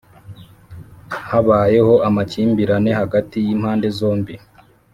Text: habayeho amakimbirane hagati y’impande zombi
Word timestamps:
habayeho 1.29 1.93
amakimbirane 2.07 2.91
hagati 2.99 3.35
y’impande 3.45 3.87
zombi 3.97 4.35